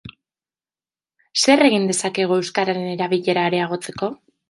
Zer 1.43 1.63
egin 1.67 1.87
dezakegu 1.91 2.41
euskararen 2.41 2.91
erabilera 2.97 3.49
areagotzeko? 3.53 4.15